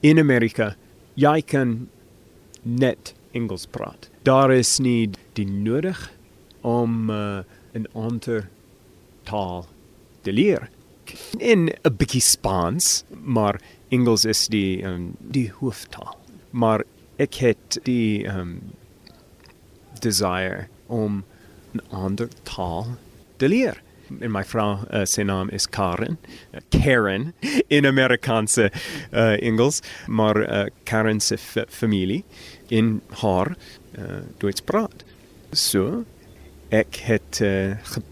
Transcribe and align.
in 0.00 0.18
Amerika 0.18 0.74
jy 1.18 1.40
kan 1.42 1.88
net 2.62 3.14
Engels 3.36 3.66
praat. 3.66 4.08
Daar 4.22 4.52
is 4.54 4.78
nie 4.78 5.10
die 5.36 5.46
nodig 5.46 5.98
om 6.62 7.10
uh, 7.10 7.42
'n 7.74 7.86
ander 7.94 8.48
taal 9.24 9.66
te 10.22 10.32
leer. 10.32 10.70
In 11.38 11.68
'n 11.68 11.96
bietjie 11.96 12.20
Spaans, 12.20 13.04
maar 13.22 13.60
Engels 13.88 14.24
is 14.24 14.46
die 14.48 14.82
um, 14.84 15.16
die 15.18 15.50
hooftaal. 15.60 16.16
Maar 16.50 16.84
ek 17.16 17.34
het 17.34 17.78
die 17.84 18.26
um, 18.26 18.60
desire 20.00 20.68
om 20.86 21.24
'n 21.74 21.82
ander 21.90 22.28
taal 22.42 22.96
te 23.36 23.48
leer. 23.48 23.82
En 24.20 24.30
my 24.32 24.44
vrou 24.44 24.78
uh, 24.92 25.52
is 25.52 25.66
Karen. 25.66 26.18
Uh, 26.54 26.60
Karen 26.70 27.34
in 27.76 27.86
Amerikaanse 27.86 28.70
uh, 29.12 29.42
Engels, 29.42 29.80
maar 30.06 30.36
uh, 30.36 30.66
Karen 30.84 31.20
se 31.20 31.36
familie 31.68 32.24
in 32.68 33.00
haar 33.08 33.56
uh, 33.98 34.22
Duits 34.38 34.60
praat. 34.60 35.04
So 35.52 36.04
ek 36.68 36.96
het 37.08 37.40
uh, 37.40 37.76
ge 37.82 38.02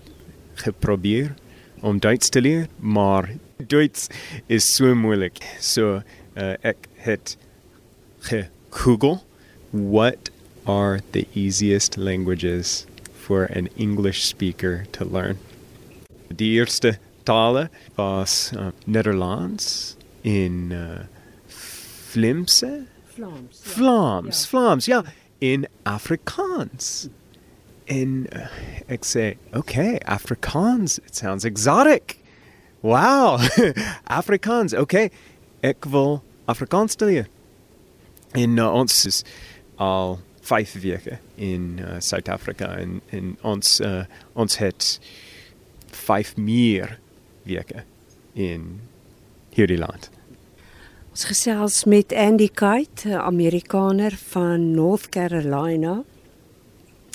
geprobeer 0.56 1.34
om 1.80 1.98
Duits 2.00 2.28
te 2.28 2.40
leer, 2.40 2.66
maar 2.80 3.28
Duits 3.56 4.08
is 4.46 4.74
so 4.74 4.94
moeilik. 4.94 5.42
So 5.60 6.00
uh, 6.36 6.54
ek 6.64 6.88
het 7.04 7.36
ge-Google 8.24 9.20
what 9.70 10.30
are 10.66 11.00
the 11.12 11.26
easiest 11.34 11.96
languages 11.96 12.86
for 13.12 13.44
an 13.44 13.68
English 13.76 14.22
speaker 14.22 14.86
to 14.92 15.04
learn. 15.04 15.38
Die 16.28 16.50
eerste 16.58 16.98
tale 17.22 17.70
was 17.94 18.50
uh, 18.54 18.68
Nederlands 18.84 19.96
in 20.22 20.70
uh, 20.72 21.04
Flimse 21.46 22.86
Vlaams. 23.16 23.60
Ja. 23.64 23.70
Vlaams, 23.70 24.42
Ja. 24.42 24.48
Vlaams, 24.48 24.84
ja, 24.86 25.04
in 25.38 25.66
Afrikaans. 25.82 27.08
In 27.84 28.26
uh, 28.32 28.46
ek 28.86 29.04
sê, 29.04 29.36
okay, 29.54 29.98
Afrikaans, 30.04 30.98
it 30.98 31.16
sounds 31.16 31.44
exotic. 31.44 32.18
Wow, 32.80 33.38
Afrikaans, 34.20 34.74
okay. 34.74 35.10
Ek 35.60 35.86
wil 35.88 36.22
Afrikaans 36.44 36.98
leer. 37.00 37.28
En 38.36 38.58
uh, 38.58 38.72
ons 38.72 39.04
is 39.06 39.22
al 39.76 40.18
5 40.46 40.76
weke 40.82 41.18
in 41.34 41.78
uh, 41.80 41.96
Suid-Afrika 41.98 42.76
en 42.76 43.00
en 43.10 43.32
ons 43.42 43.80
uh, 43.80 44.04
ons 44.34 44.58
het 44.58 44.98
5 45.96 46.36
meer 46.36 46.98
weke 47.46 47.84
in 48.32 48.80
hierdie 49.56 49.80
land. 49.80 50.10
Ons 51.16 51.30
gesels 51.30 51.86
met 51.88 52.12
Andy 52.12 52.50
Kite, 52.52 53.08
'n 53.08 53.24
Amerikaner 53.24 54.12
van 54.12 54.74
North 54.74 55.08
Carolina 55.08 56.04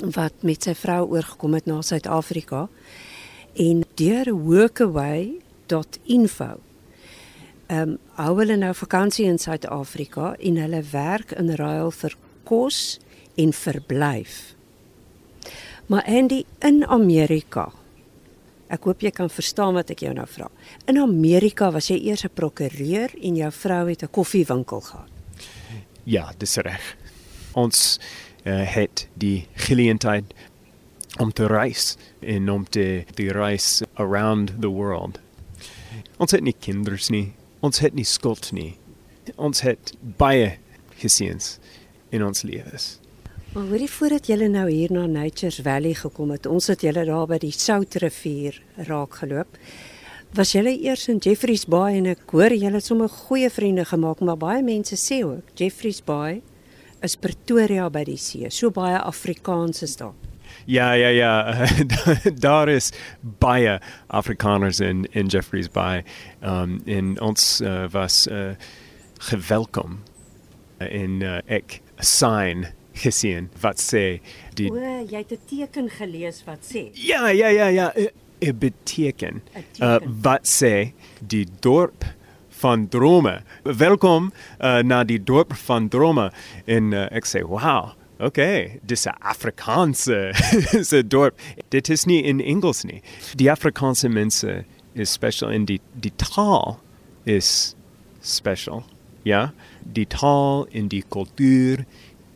wat 0.02 0.34
met 0.42 0.64
sy 0.64 0.74
vrou 0.74 1.14
oorgekom 1.14 1.54
het 1.54 1.66
na 1.66 1.82
Suid-Afrika 1.82 2.70
en 3.54 3.84
deur 3.96 4.34
workaway.info. 4.34 6.60
Ehm 7.68 7.90
um, 7.90 7.98
hou 8.16 8.40
hulle 8.40 8.58
nou 8.58 8.76
vakansie 8.76 9.26
in 9.26 9.40
Suid-Afrika 9.40 10.36
en 10.40 10.56
hulle 10.56 10.84
werk 10.92 11.32
in 11.32 11.56
ruil 11.56 11.92
vir 11.92 12.16
kos 12.44 13.00
en 13.36 13.54
verblyf. 13.54 14.56
Maar 15.86 16.04
Andy 16.04 16.44
in 16.60 16.88
Amerika. 16.88 17.72
Ek 18.72 18.86
hoop 18.88 19.04
jy 19.04 19.12
kan 19.12 19.30
verstaan 19.30 19.76
wat 19.76 19.92
ek 19.92 20.06
jou 20.06 20.14
nou 20.16 20.26
vra. 20.28 20.48
In 20.88 20.98
Amerika 21.02 21.72
was 21.72 21.90
jy 21.92 21.98
eers 22.08 22.24
'n 22.26 22.32
prokureur 22.34 23.12
en 23.22 23.36
jou 23.36 23.52
vrou 23.52 23.90
het 23.90 24.04
'n 24.04 24.12
koffiewinkel 24.12 24.82
gehad. 24.82 25.10
Ja, 26.06 26.32
dis 26.38 26.56
reg. 26.56 26.96
Ons 27.54 28.00
uh, 28.46 28.64
het 28.76 29.08
die 29.14 29.48
geleentheid 29.54 30.34
om 31.20 31.32
te 31.32 31.48
reis 31.48 31.98
en 32.20 32.50
om 32.50 32.66
te 32.66 33.04
die 33.16 33.32
reis 33.32 33.82
around 33.96 34.62
the 34.62 34.68
world. 34.70 35.20
Ons 36.18 36.32
het 36.32 36.42
nie 36.42 36.56
kinders 36.60 37.10
nie. 37.10 37.34
Ons 37.60 37.80
het 37.80 37.94
nie 37.94 38.06
skuld 38.06 38.52
nie. 38.52 38.78
Ons 39.36 39.62
het 39.62 39.94
baie 40.18 40.58
gesiens 41.02 41.60
in 42.10 42.24
ons 42.24 42.42
lewens. 42.42 43.00
Maar 43.52 43.66
hoorie 43.68 43.90
voordat 43.92 44.30
jy 44.32 44.46
nou 44.48 44.70
hier 44.72 44.92
na 44.96 45.02
Nature's 45.12 45.58
Valley 45.60 45.92
gekom 46.00 46.30
het, 46.32 46.46
ons 46.48 46.70
het 46.72 46.86
julle 46.86 47.02
daar 47.04 47.26
by 47.28 47.36
die 47.44 47.52
Soutrivier 47.52 48.56
raak 48.88 49.18
geloop. 49.20 49.58
Was 50.40 50.54
julle 50.56 50.72
eers 50.72 51.10
in 51.12 51.20
Jeffreys 51.20 51.66
Bay 51.68 51.98
en 51.98 52.08
ek 52.14 52.24
hoor 52.32 52.56
julle 52.56 52.80
het 52.80 52.88
sommer 52.88 53.12
goeie 53.12 53.50
vriende 53.52 53.84
gemaak, 53.90 54.24
maar 54.24 54.40
baie 54.40 54.64
mense 54.64 54.96
sê 54.96 55.20
ook 55.28 55.52
Jeffreys 55.60 56.00
Bay 56.00 56.40
is 57.04 57.18
Pretoria 57.20 57.90
by 57.92 58.06
die 58.08 58.16
see. 58.16 58.48
So 58.48 58.72
baie 58.72 58.96
Afrikaans 59.04 59.84
is 59.84 60.00
daar. 60.00 60.16
Ja, 60.64 60.94
ja, 60.96 61.12
ja. 61.12 61.68
Daar 62.48 62.72
is 62.72 62.94
baie 63.20 63.82
Afrikaners 64.08 64.80
in 64.80 65.10
in 65.12 65.28
Jeffreys 65.28 65.68
Bay. 65.68 66.06
Um 66.40 66.80
in 66.86 67.18
ons 67.20 67.60
uh, 67.60 67.90
was 67.92 68.28
uh, 68.32 68.54
gewelkom 69.20 70.00
in 70.80 71.20
uh, 71.20 71.42
ek 71.52 71.82
sign 72.00 72.72
gesien 73.02 73.50
wat 73.64 73.82
sê 73.82 74.20
die 74.58 74.70
O, 74.72 74.78
jy 74.78 75.22
het 75.24 75.32
'n 75.32 75.40
teken 75.50 75.90
gelees 75.90 76.44
wat 76.46 76.62
sê. 76.64 76.90
Ja, 76.94 77.28
ja, 77.30 77.48
ja, 77.50 77.68
ja. 77.68 77.92
'n 78.42 78.58
beteken. 78.58 79.42
'n 79.56 79.64
Uh, 79.82 79.96
teken. 80.00 80.22
wat 80.22 80.46
sê 80.48 80.92
die 81.20 81.48
dorp 81.60 82.06
van 82.62 82.88
drome. 82.90 83.42
Welkom 83.64 84.32
uh, 84.60 84.80
na 84.82 85.04
die 85.04 85.24
dorp 85.24 85.54
van 85.54 85.88
drome 85.90 86.32
en 86.66 86.94
uh, 86.94 87.08
ek 87.12 87.26
sê 87.26 87.42
wow. 87.42 87.92
Okay, 88.22 88.80
dis 88.86 89.06
'n 89.08 89.18
Afrikaanse 89.20 90.32
se 90.90 91.08
dorp. 91.08 91.40
Dit 91.70 91.90
is 91.90 92.06
nie 92.06 92.22
in 92.24 92.40
Engels 92.42 92.84
nie. 92.84 93.02
Die 93.36 93.50
Afrikaanse 93.52 94.10
mense 94.10 94.64
is 94.94 95.12
special 95.12 95.50
in 95.50 95.66
die 95.66 95.80
die 95.94 96.14
taal 96.16 96.80
is 97.26 97.76
special. 98.22 98.84
Ja, 99.24 99.54
die 99.94 100.06
taal 100.06 100.68
in 100.70 100.88
die 100.88 101.04
kultuur 101.10 101.86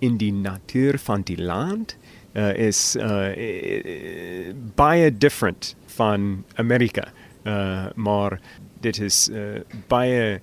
in 0.06 0.18
die 0.22 0.34
natuur 0.34 1.00
van 1.00 1.24
die 1.26 1.40
land 1.42 1.96
uh, 2.36 2.54
is 2.58 2.96
uh, 2.96 3.32
eh, 3.32 4.54
baie 4.76 5.18
different 5.18 5.76
van 5.96 6.44
Amerika. 6.56 7.08
Uh, 7.44 7.86
maar 7.96 8.40
dit 8.80 9.00
is 9.00 9.30
uh, 9.30 9.62
baie 9.88 10.40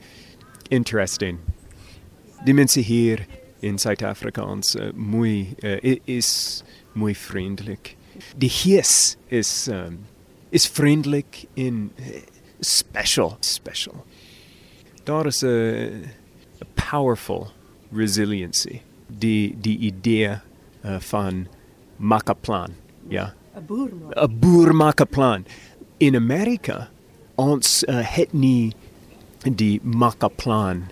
interesting. 0.68 1.38
Die 2.44 2.54
mense 2.54 2.80
hier 2.80 3.26
in 3.60 3.78
Suid-Afrika 3.78 4.44
ons 4.44 4.74
uh, 4.74 4.90
mooi 4.94 5.54
uh, 5.62 5.98
is 6.04 6.62
mooi 6.92 7.14
vriendelik. 7.14 7.94
Die 8.36 8.50
gees 8.50 9.16
is 9.28 9.68
um, 9.70 10.00
is 10.50 10.66
vriendelik 10.68 11.44
en 11.54 11.90
uh, 11.96 12.22
special, 12.60 13.36
special. 13.40 14.04
Daar 15.04 15.26
is 15.26 15.42
'n 15.42 16.06
powerful 16.74 17.50
resiliency. 17.92 18.80
Die 19.18 19.54
die 19.60 19.78
idee 19.78 20.38
uh, 20.84 21.00
van 21.00 21.46
makaplan, 21.96 22.70
ja. 23.08 23.34
'n 23.56 23.64
Boer 23.66 23.90
maar. 23.94 24.24
'n 24.28 24.38
boer 24.38 24.74
maak 24.74 25.00
'n 25.00 25.08
plan. 25.08 25.44
In 25.98 26.16
Amerika 26.16 26.88
ons 27.34 27.84
uh, 27.88 28.00
het 28.16 28.32
nie 28.32 28.72
die 29.42 29.80
makaplan 29.82 30.88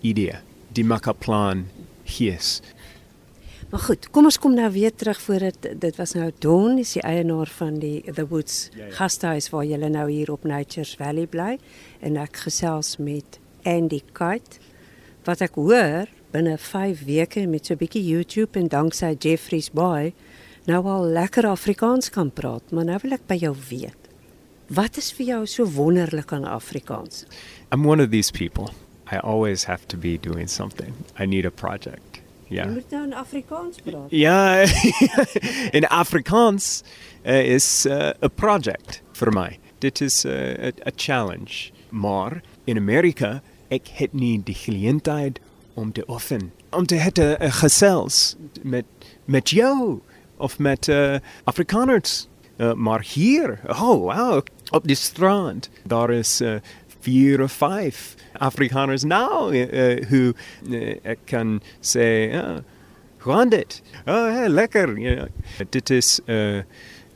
idee, 0.00 0.36
die 0.72 0.84
makaplan 0.84 1.66
gees. 2.04 2.60
Maar 3.70 3.80
goed, 3.80 4.08
kom 4.10 4.24
ons 4.24 4.38
kom 4.38 4.54
nou 4.54 4.70
weer 4.72 4.94
terug 4.94 5.20
voordat 5.20 5.66
dit 5.76 5.96
was 5.96 6.14
nou 6.16 6.30
Don, 6.40 6.78
is 6.78 6.92
die 6.92 7.02
eienaar 7.02 7.50
van 7.58 7.78
die 7.78 8.02
The 8.14 8.24
Woods 8.28 8.70
Ja, 8.72 8.84
ja. 8.84 8.90
gastehuis 8.96 9.50
waar 9.50 9.64
jy 9.64 9.76
nou 9.76 10.10
hier 10.10 10.32
op 10.32 10.44
Nature's 10.44 10.94
Valley 10.96 11.26
bly 11.26 11.58
en 12.00 12.16
ek 12.16 12.36
gesels 12.46 12.96
met 12.96 13.38
Andy 13.64 14.00
Kite 14.12 14.62
wat 15.24 15.40
ek 15.44 15.54
hoor 15.60 16.08
binne 16.32 16.58
5 16.58 17.04
weke 17.06 17.46
met 17.46 17.66
so 17.66 17.74
'n 17.74 17.78
bietjie 17.78 18.04
YouTube 18.04 18.58
en 18.58 18.68
danksy 18.68 19.14
Jeffrey's 19.18 19.70
Bay 19.70 20.12
nou 20.66 20.84
al 20.86 21.04
lekker 21.04 21.46
Afrikaans 21.46 22.10
kan 22.10 22.30
praat, 22.30 22.62
maar 22.70 22.84
nou 22.84 22.98
wil 23.02 23.12
ek 23.12 23.26
by 23.26 23.34
jou 23.34 23.54
weet. 23.70 23.96
Wat 24.68 24.96
is 24.96 25.12
vir 25.12 25.26
jou 25.26 25.46
so 25.46 25.64
wonderlik 25.64 26.32
aan 26.32 26.44
Afrikaans? 26.44 27.24
I'm 27.72 27.86
one 27.86 28.02
of 28.02 28.10
these 28.10 28.30
people. 28.30 28.70
I 29.12 29.16
always 29.16 29.64
have 29.64 29.86
to 29.86 29.96
be 29.96 30.18
doing 30.18 30.48
something. 30.48 30.92
I 31.18 31.24
need 31.26 31.46
a 31.46 31.50
project. 31.50 32.20
Jy 32.48 32.54
Yeah. 32.54 32.70
moet 32.72 32.90
nou 32.90 33.04
in 33.04 33.12
Afrikaans 33.12 33.76
praat. 33.84 34.10
Ja, 34.10 34.64
in 35.78 35.84
Afrikaans 35.88 36.82
uh, 37.26 37.54
is 37.54 37.86
uh, 37.86 38.10
a 38.22 38.28
project 38.28 39.02
vir 39.12 39.32
my. 39.32 39.58
Dit 39.78 40.00
is 40.00 40.24
uh, 40.24 40.32
a, 40.32 40.72
a 40.86 40.90
challenge. 40.96 41.70
Maar 41.90 42.42
in 42.64 42.76
Amerika 42.76 43.42
ek 43.68 43.88
het 43.88 44.12
nie 44.12 44.38
die 44.44 44.54
geleentheid 44.54 45.40
om 45.78 45.92
te 45.92 46.04
oefen, 46.06 46.52
om 46.70 46.86
te 46.86 46.94
het 46.94 47.18
'n 47.18 47.36
'n 47.38 47.52
gesels 47.62 48.36
met 48.62 48.84
met 49.24 49.50
jou 49.50 50.00
of 50.36 50.58
met 50.58 50.88
uh, 50.88 51.16
Afrikaners. 51.44 52.28
Uh, 52.56 52.72
maar 52.72 53.02
hier, 53.02 53.60
oh 53.66 53.78
wow, 53.78 54.42
op 54.70 54.86
die 54.86 54.96
strand, 54.96 55.70
daar 55.86 56.10
is 56.10 56.40
uh, 56.40 56.54
vier 57.00 57.42
of 57.42 57.52
vijf 57.52 58.14
Afrikaners 58.32 59.04
nou 59.04 59.54
uh, 59.54 60.10
uh, 60.10 60.96
ek 61.02 61.18
kan 61.24 61.62
uh, 61.94 62.58
dit? 63.48 63.82
Oh, 64.06 64.32
hey, 64.32 64.48
lekker. 64.48 65.28
Dit 65.70 65.90
is 65.90 66.20
uh, 66.26 66.62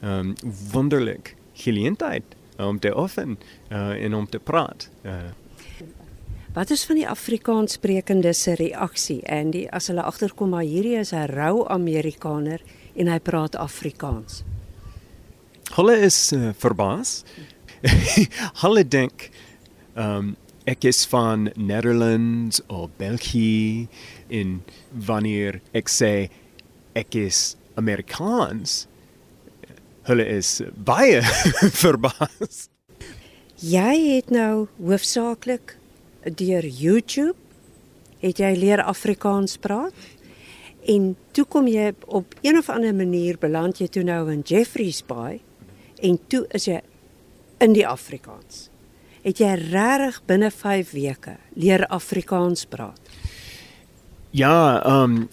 um, 0.03 0.35
wonderlik 0.73 1.35
geleentheid 1.53 2.23
om 2.57 2.79
te 2.79 2.99
oefen 2.99 3.39
uh, 3.73 4.05
en 4.05 4.15
om 4.15 4.29
te 4.29 4.39
praat. 4.39 4.91
Wat 6.53 6.71
is 6.71 6.83
van 6.85 6.99
die 7.01 7.09
Afrikaans 7.09 7.79
sprekendes 7.79 8.43
se 8.45 8.53
reaksie 8.61 9.23
Andy 9.25 9.63
as 9.73 9.87
hulle 9.89 10.03
agterkom 10.05 10.51
maar 10.53 10.67
hierdie 10.69 10.99
is 11.01 11.13
'n 11.17 11.33
rou 11.33 11.65
Amerikaner 11.65 12.61
en 12.95 13.09
hy 13.09 13.19
praat 13.19 13.57
Afrikaans? 13.57 14.45
Hulle 15.73 15.97
is 15.97 16.33
uh, 16.33 16.53
verbaas. 16.53 17.25
hulle 18.63 18.85
dink 18.85 19.31
um 19.97 20.37
ek 20.67 20.85
is 20.85 21.07
van 21.07 21.51
Netherlands 21.57 22.61
of 22.69 22.91
België 22.97 23.89
in 24.29 24.61
wanneer 24.93 25.63
ek 25.73 25.89
sê 25.89 26.29
ek 26.93 27.15
is 27.15 27.57
Amerikaans. 27.75 28.87
Hulle 30.05 30.29
is 30.29 30.61
baie 30.77 31.23
verbaas. 31.85 32.69
Jy 33.57 34.21
het 34.21 34.29
nou 34.31 34.69
hoofsaaklik 34.77 35.81
deur 36.25 36.67
YouTube 36.67 37.39
het 38.23 38.39
jy 38.39 38.53
leer 38.57 38.83
Afrikaans 38.83 39.57
praat 39.59 39.95
en 40.87 41.13
toe 41.35 41.45
kom 41.47 41.69
jy 41.71 41.93
op 42.07 42.35
een 42.43 42.59
of 42.59 42.71
ander 42.71 42.95
manier 42.95 43.39
beland 43.39 43.79
jy 43.79 43.89
toe 43.91 44.03
nou 44.07 44.25
in 44.33 44.43
Jeffreys 44.47 45.03
Bay 45.07 45.41
en 46.03 46.19
toe 46.29 46.45
is 46.55 46.67
jy 46.67 46.81
in 47.63 47.75
die 47.77 47.87
Afrikaans. 47.87 48.69
Het 49.23 49.39
jy 49.39 49.53
regtig 49.71 50.19
binne 50.27 50.51
5 50.51 50.95
weke 50.97 51.37
leer 51.55 51.87
Afrikaans 51.95 52.65
praat? 52.67 52.99
Ja, 54.35 54.83
um 54.83 55.29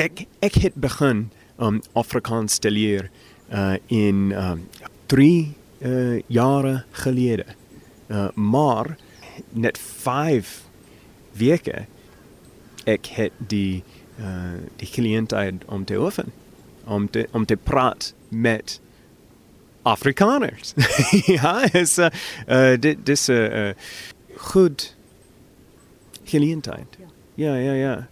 ek 0.00 0.26
ek 0.44 0.58
het 0.64 0.76
begin 0.80 1.28
um 1.60 1.80
Afrikaans 1.96 2.58
te 2.60 2.72
leer 2.72 3.08
uh 3.48 3.76
in 3.88 4.32
um 4.36 4.66
3 5.08 5.54
uh 5.80 6.20
jare 6.28 6.82
gelede. 7.04 7.46
Uh 8.10 8.28
maar 8.34 8.96
net 9.50 9.78
5 9.78 10.62
weke 11.32 11.86
ek 12.84 13.06
het 13.06 13.32
die 13.38 13.82
uh 14.20 14.60
die 14.76 14.88
geleentheid 14.88 15.64
om 15.66 15.84
te 15.84 15.98
oefen 16.00 16.32
om 16.84 17.10
te 17.10 17.28
om 17.30 17.46
te 17.46 17.56
praat 17.56 18.14
met 18.28 18.80
Afrikaners. 19.82 20.74
ja, 21.36 21.72
is 21.72 21.96
'n 21.96 22.10
uh, 22.48 22.78
dit 22.78 23.06
dis 23.06 23.26
'n 23.28 23.32
uh, 23.32 23.70
goed 24.36 24.96
geleentheid. 26.24 26.98
Ja, 27.34 27.54
ja, 27.54 27.72
ja. 27.72 28.08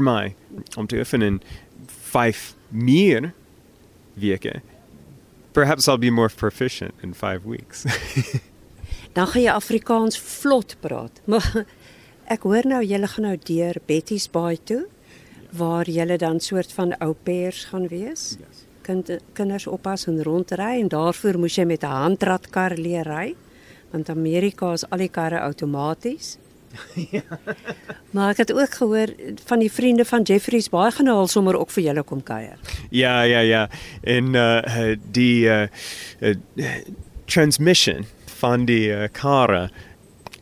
My 0.00 0.34
om 0.76 0.86
te 0.86 0.96
oefen 0.96 1.22
in 1.22 1.42
5 1.86 2.54
meer 2.68 3.32
weke. 4.14 4.60
Perhaps 5.52 5.88
I'll 5.88 5.98
be 5.98 6.10
more 6.10 6.28
proficient 6.28 6.92
in 7.00 7.14
5 7.14 7.42
weeks. 7.44 7.84
Dan 9.12 9.26
gaan 9.26 9.42
jy 9.42 9.52
Afrikaans 9.52 10.18
vlot 10.18 10.76
praat. 10.80 11.20
Maar 11.30 11.64
ek 12.32 12.46
hoor 12.48 12.66
nou 12.68 12.80
julle 12.84 13.08
gaan 13.12 13.26
nou 13.28 13.36
deur 13.36 13.76
Betty's 13.86 14.28
Bay 14.32 14.56
toe 14.64 14.86
waar 15.52 15.88
julle 15.90 16.16
dan 16.16 16.40
soort 16.40 16.72
van 16.72 16.94
ou 17.04 17.12
pairs 17.12 17.66
gaan 17.68 17.88
wees. 17.88 18.36
Yes. 18.40 18.62
Kind 18.82 19.10
kinders 19.36 19.66
oppas 19.66 20.06
en 20.08 20.22
rondry 20.24 20.80
en 20.80 20.88
daarvoor 20.88 21.38
moes 21.38 21.58
jy 21.58 21.66
met 21.68 21.84
'n 21.84 21.92
handtratkar 22.04 22.76
leer 22.76 23.04
ry 23.06 23.34
want 23.92 24.08
Amerika 24.08 24.72
is 24.72 24.84
al 24.88 24.98
die 24.98 25.08
karre 25.08 25.40
outomaties. 25.40 26.38
ja. 27.16 27.38
Maar 28.10 28.30
ek 28.30 28.36
het 28.36 28.52
ook 28.52 28.74
gehoor 28.80 29.12
van 29.44 29.58
die 29.58 29.72
vriende 29.72 30.04
van 30.04 30.22
Jeffreys 30.22 30.68
Bay 30.72 30.90
gaan 30.90 31.04
nou 31.04 31.16
al 31.16 31.28
sommer 31.28 31.58
ook 31.58 31.70
vir 31.70 31.84
julle 31.84 32.02
kom 32.02 32.22
kuier. 32.22 32.58
Ja, 32.90 33.22
ja, 33.22 33.40
ja. 33.40 33.68
En 34.00 34.34
uh 34.34 34.96
die 35.10 35.44
uh, 35.44 35.66
uh 36.20 36.34
transmission 37.24 38.06
van 38.42 38.66
die 38.66 38.90
uh, 38.90 39.08
karre 39.12 39.70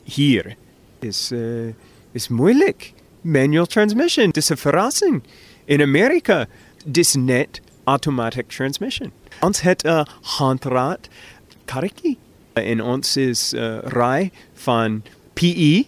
hier 0.05 0.56
is 1.05 1.31
uh 1.32 1.73
is 2.12 2.29
moeilik. 2.29 2.93
Manual 3.23 3.67
transmission, 3.67 4.31
dis 4.31 4.50
'n 4.50 4.56
verrassing. 4.56 5.23
In 5.64 5.81
Amerika 5.81 6.47
dis 6.85 7.14
net 7.14 7.61
automatic 7.85 8.49
transmission. 8.49 9.12
Ons 9.41 9.61
het 9.61 9.85
'n 9.85 10.06
handrat 10.38 11.08
karretjie 11.64 12.19
en 12.52 12.82
ons 12.82 13.17
is 13.17 13.55
uh, 13.55 13.79
ry 13.82 14.31
van 14.55 15.03
PE 15.35 15.85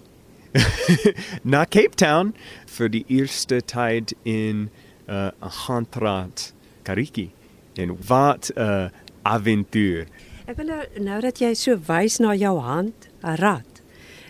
na 1.53 1.65
Cape 1.65 1.95
Town 1.95 2.35
vir 2.67 2.89
die 2.89 3.05
eerste 3.09 3.61
tyd 3.65 4.15
in 4.23 4.71
'n 5.07 5.11
uh, 5.11 5.31
handrat 5.67 6.53
karretjie. 6.83 7.31
En 7.75 7.97
wat 8.07 8.51
'n 8.55 8.61
uh, 8.61 8.87
avontuur. 9.23 10.07
Ek 10.43 10.57
wil 10.59 10.67
nou 10.67 10.81
nou 10.99 11.21
dat 11.23 11.39
jy 11.39 11.53
so 11.55 11.79
wys 11.87 12.19
na 12.19 12.35
jou 12.35 12.57
hand, 12.61 13.09
'n 13.23 13.37
rad. 13.39 13.83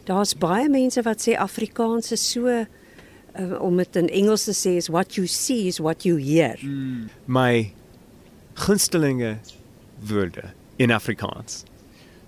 Daar's 0.05 0.35
baie 0.35 0.69
mense 0.69 1.03
wat 1.03 1.23
sê 1.23 1.37
Afrikaans 1.39 2.13
is 2.13 2.31
so 2.31 2.49
uh, 2.49 2.67
om 3.63 3.77
dit 3.77 3.97
in 3.97 4.09
Engels 4.09 4.45
te 4.45 4.53
sê 4.53 4.77
is 4.77 4.89
what 4.89 5.15
you 5.15 5.27
see 5.27 5.67
is 5.67 5.79
what 5.79 6.05
you 6.05 6.17
hear. 6.17 6.59
Mm. 6.61 7.09
My 7.25 7.73
gunstelinge 8.55 9.39
woorde 10.05 10.53
in 10.77 10.91
Afrikaans. 10.91 11.65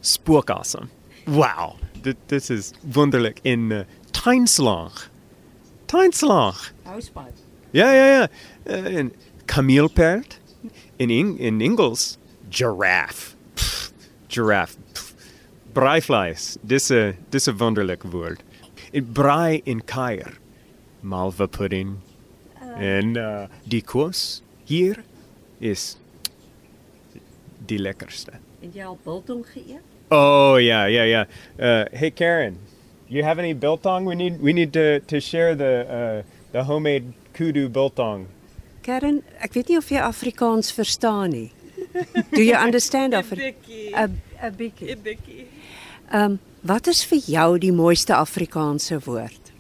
Spookasem. 0.01 0.89
Wow. 1.27 1.77
Dit 2.03 2.17
dit 2.27 2.51
is 2.51 2.73
wonderlik 2.81 3.39
in 3.43 3.71
uh, 3.71 3.85
tuinslag. 4.11 5.11
Tuinslag. 5.87 6.73
Housepad. 6.83 7.33
Ja 7.71 7.93
ja 7.93 8.07
ja. 8.07 8.29
Uh, 8.65 8.97
en 8.97 9.13
kameelperd 9.45 10.41
in 10.97 11.11
in 11.39 11.61
Engels 11.61 12.19
giraffe. 12.49 13.34
Giraffe. 14.35 14.77
Pff. 14.93 15.13
Braaivleis. 15.75 16.57
Dis 16.67 16.91
'n 16.91 17.17
dis 17.31 17.49
'n 17.49 17.57
wonderlik 17.59 18.03
woord. 18.03 18.43
In 18.93 19.13
braai 19.13 19.63
in 19.65 19.83
kuier. 19.85 20.39
Malva 21.01 21.47
pudding. 21.47 21.99
Uh. 22.63 22.79
En 22.79 23.17
uh, 23.17 23.47
die 23.65 23.83
kos 23.83 24.43
hier 24.65 25.03
is 25.61 25.97
die 27.67 27.79
lekkerste. 27.79 28.39
En 28.63 28.73
jy 28.73 28.85
al 28.85 28.99
biltong 29.05 29.45
geëet? 29.47 29.83
Oh 30.11 30.57
yeah, 30.61 30.87
yeah, 30.87 31.07
yeah. 31.07 31.27
Uh, 31.59 31.85
hey 31.93 32.11
Karen, 32.11 32.59
you 33.09 33.25
have 33.25 33.39
any 33.39 33.55
biltong? 33.55 34.05
We 34.05 34.15
need 34.15 34.41
we 34.41 34.53
need 34.53 34.73
to 34.73 35.01
to 35.01 35.21
share 35.21 35.55
the 35.57 35.87
uh, 35.89 36.23
the 36.53 36.65
homemade 36.65 37.13
kudu 37.33 37.69
biltong. 37.69 38.27
Karen, 38.83 39.23
ek 39.41 39.57
weet 39.57 39.69
nie 39.73 39.79
of 39.81 39.89
jy 39.91 40.01
Afrikaans 40.03 40.73
verstaan 40.73 41.31
nie. 41.33 41.51
Do 42.31 42.43
you 42.43 42.55
understand 42.57 43.15
Afri 43.21 43.55
Bikkie. 43.55 43.93
'n 43.95 44.21
'n 44.43 44.55
bietjie. 44.59 44.91
'n 44.97 45.03
Bikkie. 45.03 45.47
Ehm 46.11 46.25
um, 46.25 46.39
wat 46.63 46.87
is 46.87 47.05
vir 47.05 47.19
jou 47.19 47.59
die 47.59 47.73
mooiste 47.73 48.15
Afrikaanse 48.15 48.99
woord? 49.05 49.53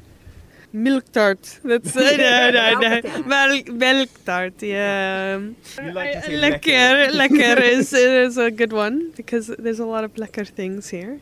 Milk 0.74 1.04
tart. 1.12 1.60
That's 1.62 1.94
no, 1.94 2.02
no, 2.02 2.50
no. 2.50 2.80
Melktart. 2.80 3.26
Milk, 3.26 3.68
milk 3.78 4.08
tart. 4.24 4.62
Yeah. 4.62 5.38
Like 5.78 6.24
say 6.24 6.34
lekker. 6.34 7.10
Lekker 7.20 7.62
is 7.62 7.92
is 7.92 8.36
a 8.36 8.50
good 8.50 8.72
one 8.72 9.12
because 9.16 9.54
there's 9.58 9.78
a 9.78 9.86
lot 9.86 10.02
of 10.02 10.16
lekker 10.16 10.46
things 10.46 10.90
here. 10.90 11.20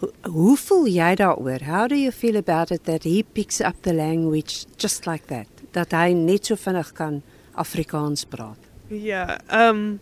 Hoe, 0.00 0.10
hoe 0.22 0.56
voel 0.56 0.88
jy 0.90 1.14
daaroor? 1.22 1.62
How 1.70 1.86
do 1.86 1.94
you 1.94 2.10
feel 2.10 2.36
about 2.36 2.70
it 2.74 2.84
that 2.84 3.04
he 3.04 3.22
picks 3.22 3.60
up 3.60 3.78
the 3.82 3.94
language 3.94 4.66
just 4.76 5.06
like 5.06 5.30
that? 5.30 5.46
Dat 5.72 5.94
hy 5.94 6.10
net 6.12 6.50
so 6.50 6.58
vinnig 6.58 6.90
kan 6.98 7.22
Afrikaans 7.54 8.26
praat. 8.28 8.65
Yeah. 8.88 9.38
Um, 9.48 10.00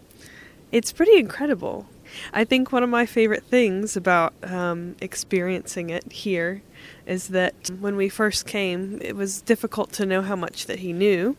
it's 0.73 0.93
pretty 0.93 1.19
incredible. 1.19 1.87
I 2.33 2.45
think 2.45 2.73
one 2.73 2.83
of 2.83 2.91
my 2.91 3.07
favorite 3.07 3.45
things 3.45 3.97
about 3.97 4.35
um, 4.43 4.97
experiencing 5.01 5.91
it 5.91 6.11
here 6.13 6.63
is 7.07 7.29
that 7.29 7.71
when 7.81 7.97
we 7.97 8.09
first 8.09 8.47
came, 8.47 8.99
it 9.03 9.17
was 9.17 9.41
difficult 9.43 9.93
to 9.93 10.07
know 10.07 10.23
how 10.23 10.37
much 10.37 10.67
that 10.67 10.81
he 10.81 10.93
knew. 10.93 11.37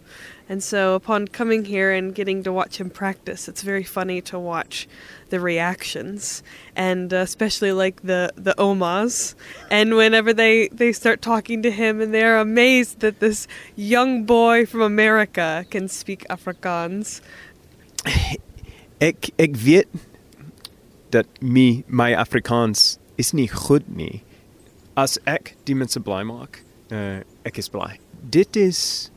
And 0.47 0.63
so 0.63 0.93
upon 0.93 1.27
coming 1.27 1.65
here 1.65 1.91
and 1.91 2.13
getting 2.13 2.43
to 2.43 2.51
watch 2.53 2.79
him 2.79 2.91
practice, 2.91 3.47
it's 3.47 3.63
very 3.63 3.83
funny 3.83 4.21
to 4.21 4.37
watch 4.37 4.87
the 5.29 5.39
reactions 5.39 6.43
and 6.75 7.11
uh, 7.11 7.17
especially 7.17 7.71
like 7.71 8.03
the 8.03 8.31
the 8.35 8.53
omas 8.61 9.35
and 9.71 9.95
whenever 9.95 10.33
they 10.33 10.67
they 10.67 10.93
start 10.93 11.21
talking 11.21 11.63
to 11.63 11.71
him 11.71 11.99
and 11.99 12.13
they're 12.13 12.37
amazed 12.37 12.99
that 12.99 13.19
this 13.19 13.47
young 13.75 14.23
boy 14.23 14.65
from 14.67 14.81
America 14.81 15.65
can 15.71 15.87
speak 15.87 16.25
Afrikaans. 16.29 17.21
Ek 19.01 19.31
ek 19.37 19.57
weet 19.57 19.89
dat 21.09 21.25
my 21.41 21.83
my 21.87 22.13
Afrikaans 22.13 22.97
is 23.17 23.33
nie 23.33 23.47
goed 23.47 23.89
nie. 23.89 24.21
As 24.95 25.17
ek 25.27 25.55
die 25.67 25.75
mense 25.75 25.99
bly 25.99 26.21
maak, 26.23 26.61
uh, 26.95 27.19
ek 27.43 27.59
is 27.59 27.67
bly. 27.71 27.97
Dit 28.31 28.55
is 28.55 29.11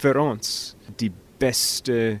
vir 0.00 0.18
ons 0.20 0.76
die 1.02 1.10
beste 1.42 2.20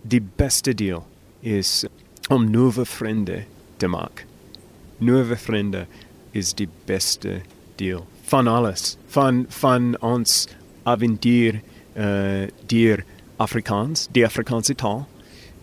die 0.00 0.20
beste 0.20 0.72
deel 0.72 1.02
is 1.42 1.84
om 2.30 2.46
nuwe 2.48 2.86
vriende 2.88 3.42
te 3.82 3.88
maak. 3.90 4.24
nuwe 5.00 5.36
vriende 5.36 5.86
is 6.36 6.52
die 6.52 6.68
beste 6.84 7.40
deel 7.76 8.06
van 8.28 8.46
alles. 8.46 8.96
Van 9.08 9.46
van 9.48 9.96
ons 10.00 10.46
avontuur 10.82 11.60
uh 11.96 12.46
deur 12.66 13.04
Afrikaans, 13.36 14.08
die 14.12 14.24
Afrikaanse 14.24 14.74
taal 14.74 15.06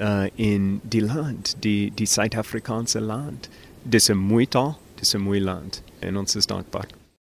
uh 0.01 0.25
in 0.35 0.81
die 0.83 1.01
land, 1.05 1.55
die 1.59 1.91
die 1.95 2.09
Suid-Afrikaanse 2.09 2.99
land. 2.99 3.49
Dis 3.83 4.09
'n 4.09 4.17
mooi 4.17 4.45
taal, 4.47 4.79
dis 4.99 5.15
'n 5.15 5.21
mooi 5.21 5.39
land 5.39 5.81
en 6.07 6.23
ons 6.23 6.39
is 6.39 6.49
dankbaar. 6.49 6.96